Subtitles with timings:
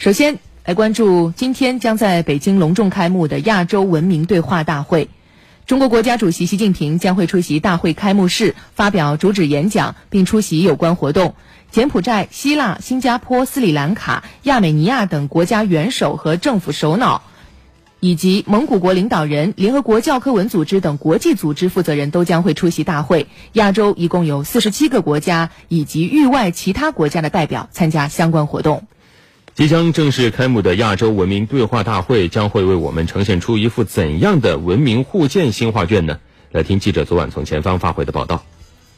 [0.00, 5.08] 首先来关注今天将在北京隆重开幕的亚洲文明对话大会。
[5.64, 11.36] 中国国家主席习近平将会出席大会开幕式，发表主旨演讲，并出席有关活动。
[11.70, 17.22] 柬埔寨、希腊、新加坡、斯里兰卡、亚美尼亚等国家元首和政府首脑，
[18.00, 23.28] 以及蒙古国领导人、联合国教科文组织等国际组织负责人都将会出席大会。
[23.52, 28.88] 亚洲一共有四十七个国家以及域外其他国家的代表参加相关活动。
[29.54, 36.18] 即将正式开幕的亚洲文明对话大会将会为我们呈现出一幅怎样的文明互鉴新画卷呢？
[36.50, 38.44] 来听记者昨晚从前方发回的报道。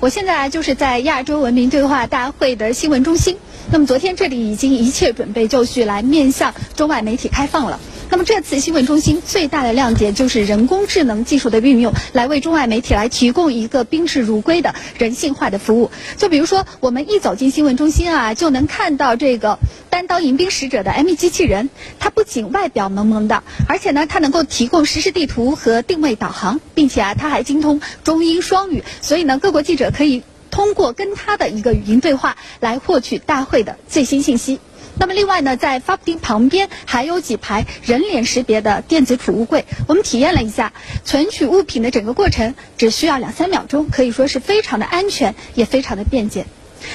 [0.00, 3.36] 我现在就是在亚洲文明对话大会的新闻中心。
[3.70, 7.78] 那么昨天这里已经一切准备就绪，来面向中外媒体开放了。
[8.10, 15.90] 那么这次新闻中心最大的亮点就是人工智能技术的运用，来为中外媒体来提供一个宾至如归的人性化的服务。
[16.16, 19.58] 就比如说，我们一走进新闻中心啊，就能看到这个
[19.90, 21.68] 担当迎宾使者的 Amy 机器人。
[22.00, 28.82] 它不仅外表萌萌的，而且呢，它能够提供实时地图和定位导航，并且啊，它还精通中英双语。
[29.02, 34.60] 所以呢，各国记者可以通过跟它的一个语音对话来获取大会的最新信息。
[34.98, 40.72] 那么另外呢，在发布厅旁边还有几排人脸识别的电子储物柜，我们体验了一下
[41.04, 46.46] 存取物品的整个过程，只需要两三秒钟，可以说是非常的安全，也非常的便捷。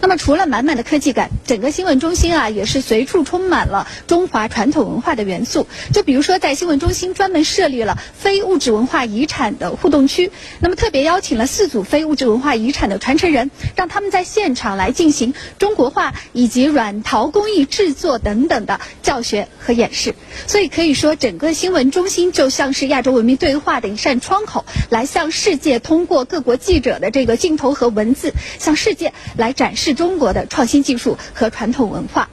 [0.00, 5.66] 那么，除了满满的科技感，整个新闻中心啊，也是随处充满了中华传统文化的元素。
[5.92, 20.14] 就比如说，在新闻中心专门设立了非物质文化遗产的互动区，那么特别邀请了四组非物质文化遗产的传承人，让他们在现场来进行中国画以及软陶工艺制作等等的教学和演示。
[20.46, 29.65] 所以可以说，整个新闻中心就像是亚洲文明对话的一扇窗口，来向世界通过各国记者的这个镜头和文字，向世界来展。
[29.66, 32.28] 展示中国的创新技术和传统文化。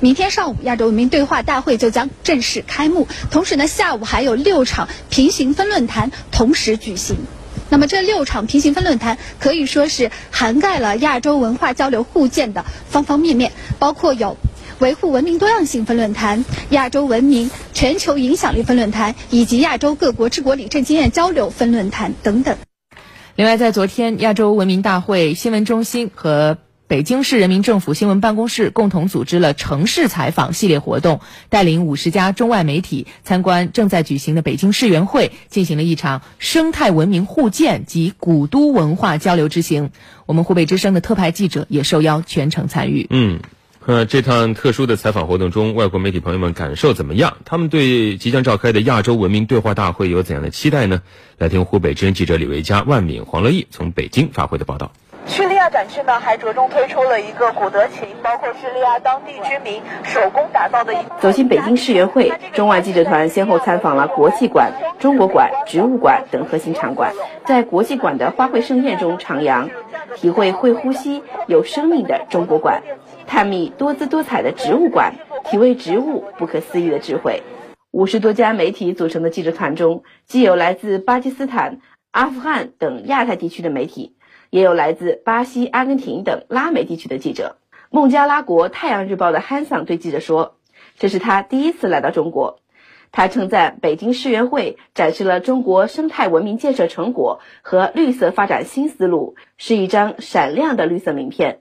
[0.00, 3.06] 明天上午，亚洲文明对话大会就将正式开幕。
[3.30, 7.16] 同时呢，下午还有六场平行分论坛同时举行。
[7.70, 14.36] 那么这六场平行分论坛可以说是涵盖了亚洲文化交流互鉴的方方面面，包括有
[14.80, 22.58] 维护文明多样性分论坛、亚洲文明全球影响力分论坛以及亚洲各国治国理政经验交流分论坛等等。
[23.38, 39.92] 另外，在昨天，亚洲文明大会新闻中心和北京市人民政府新闻办公室共同组织了城市采访系列活动，带领五十家中外媒体参观正在举行的北京世园会，进行了一场生态文明互鉴及古都文化交流之行。
[40.26, 43.06] 我们湖北之声的特派记者也受邀全程参与。
[43.08, 43.38] 嗯。
[43.90, 47.38] 那，这趟特殊的采访活动中，外国媒体朋友们感受怎么样？
[47.46, 51.00] 他们对即将召开的亚洲文明对话大会有怎样的期待呢？
[51.38, 54.92] 来听湖北之声记者李维佳、万敏、黄乐毅从北京发回的报道。
[55.28, 60.92] 叙利亚展区呢，还着重推出了一个古德琴，包括叙利亚当地居民手工打造的。
[61.20, 67.12] 走进北京世园会，中外记者团先后参访了国际馆、中国馆、植物馆等核心场馆，
[67.44, 69.68] 在国际馆的花卉盛宴中徜徉，
[70.16, 72.82] 体会会呼吸、有生命的中国馆。
[73.26, 75.12] 探秘多姿多彩的植物馆，
[75.44, 77.42] 体味植物不可思议的智慧。
[77.90, 81.78] 五十多家媒体组成的记者团中，既有来自巴基斯坦、
[82.10, 84.14] 阿富汗等亚太地区的媒体，
[84.50, 87.56] 也有来自巴西、阿根廷等拉美地区的记者。
[87.90, 90.56] 孟加拉国《太阳日报》的汉桑对记者说
[90.98, 92.60] ：“这是他第一次来到中国。”
[93.10, 101.60] 他称赞北京世园会展示了中国生态文明建设成果和绿色发展新思路，是一张闪亮的绿色名片。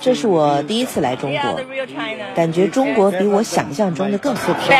[0.00, 1.60] 这是我第一次来中国，
[2.36, 4.70] 感觉中国比我想象中的更富庶。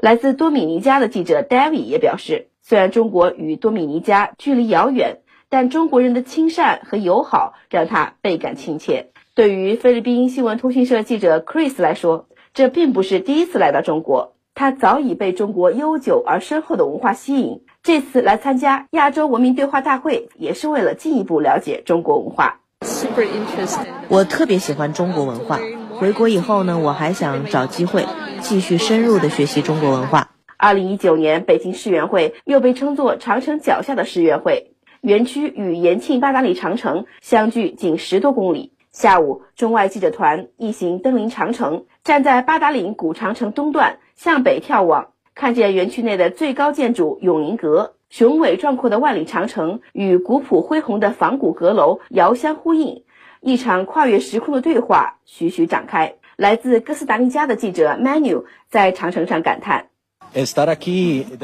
[0.00, 5.18] 来自多米尼加的记者 David 也表示，虽然中国与多米尼加距离遥远，
[5.48, 9.10] 但中国人的亲善和友好让他倍感亲切。
[9.34, 17.62] 对于菲律宾新闻通讯社记者 Chris 来说，这并不是第一次来到中国，他早已被中国悠久而深厚的文化吸引。
[17.82, 22.60] 这次来参加亚洲文明对话大会，也是为了进一步了解中国文化。
[22.82, 25.58] Super interested，我特别喜欢中国文化。
[25.98, 28.04] 回国以后呢，我还想找机会
[28.40, 30.30] 继续深入的学习中国文化。
[30.56, 38.72] 二零一九年，北京世园会又被称作长城脚下的世园会，园区与延庆八达岭长城相距仅十多公里。
[38.90, 45.08] 下午，中外记者团一行登临长城，站在八达岭古长城东段向北眺望。
[45.34, 53.04] 看见园区内的最高建筑永宁阁，雄伟壮阔的万里长城与古朴恢宏的仿古阁楼遥相呼应，
[53.42, 56.14] 一场跨越时空的对话徐徐展开。
[56.36, 59.86] 来自哥斯达黎加的记者 Manu 在长城上感叹：“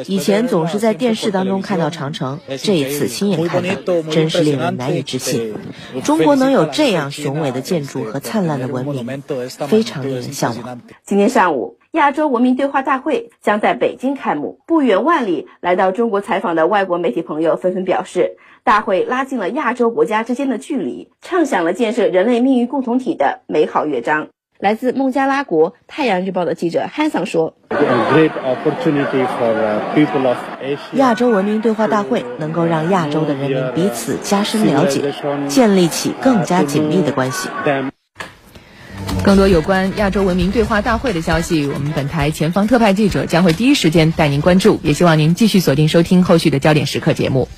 [0.06, 5.54] 以前总是在电视当中看到长城，这一次亲眼看到，真是令人难以置信。
[6.04, 9.22] 中国能有这样雄伟的建筑和灿烂的文明，
[9.66, 10.78] 非常令人向往。
[11.04, 14.60] 今天上午，亚洲文明对话大会将在北京开幕。
[14.66, 24.28] 不远万里来到中国采访的外国媒体朋友纷纷表示，大会拉近了亚洲国家之间的距离，唱响了建设人类命运共同体的美好乐章。
[24.62, 27.56] 来自孟加拉国《太阳日报》的记者汉桑说
[30.94, 35.12] ：“亚洲文明对话大会能够让亚洲的人民彼此加深了解，
[35.48, 37.48] 建立起更加紧密的关系。”
[39.24, 47.48] 更多有关亚洲文明对话大会的消息，我们本台前方特派记者将会第一时间带您关注，也希望您继续锁定收听后续的焦点时刻节目。